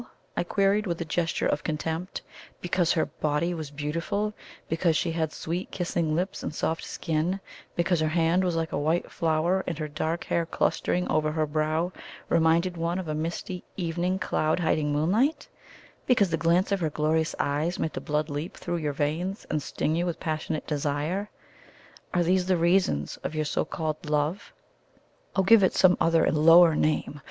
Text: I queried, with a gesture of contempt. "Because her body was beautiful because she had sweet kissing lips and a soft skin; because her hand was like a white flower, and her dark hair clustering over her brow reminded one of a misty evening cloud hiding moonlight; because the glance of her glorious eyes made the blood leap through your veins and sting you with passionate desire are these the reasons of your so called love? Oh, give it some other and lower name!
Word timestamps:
I 0.35 0.43
queried, 0.43 0.87
with 0.87 0.99
a 0.99 1.05
gesture 1.05 1.45
of 1.45 1.63
contempt. 1.63 2.23
"Because 2.59 2.93
her 2.93 3.05
body 3.05 3.53
was 3.53 3.69
beautiful 3.69 4.33
because 4.67 4.97
she 4.97 5.11
had 5.11 5.31
sweet 5.31 5.69
kissing 5.69 6.15
lips 6.15 6.41
and 6.41 6.51
a 6.51 6.55
soft 6.55 6.83
skin; 6.83 7.39
because 7.75 7.99
her 7.99 8.07
hand 8.07 8.43
was 8.43 8.55
like 8.55 8.71
a 8.71 8.79
white 8.79 9.11
flower, 9.11 9.63
and 9.67 9.77
her 9.77 9.87
dark 9.87 10.23
hair 10.23 10.47
clustering 10.47 11.07
over 11.07 11.31
her 11.33 11.45
brow 11.45 11.91
reminded 12.29 12.77
one 12.77 12.97
of 12.97 13.07
a 13.07 13.13
misty 13.13 13.63
evening 13.77 14.17
cloud 14.17 14.59
hiding 14.59 14.91
moonlight; 14.91 15.47
because 16.07 16.31
the 16.31 16.35
glance 16.35 16.71
of 16.71 16.79
her 16.79 16.89
glorious 16.89 17.35
eyes 17.37 17.77
made 17.77 17.93
the 17.93 18.01
blood 18.01 18.27
leap 18.27 18.57
through 18.57 18.77
your 18.77 18.93
veins 18.93 19.45
and 19.51 19.61
sting 19.61 19.95
you 19.95 20.07
with 20.07 20.19
passionate 20.19 20.65
desire 20.65 21.29
are 22.11 22.23
these 22.23 22.47
the 22.47 22.57
reasons 22.57 23.17
of 23.17 23.35
your 23.35 23.45
so 23.45 23.63
called 23.63 24.09
love? 24.09 24.51
Oh, 25.35 25.43
give 25.43 25.61
it 25.61 25.73
some 25.75 25.95
other 26.01 26.23
and 26.23 26.39
lower 26.39 26.73
name! 26.75 27.19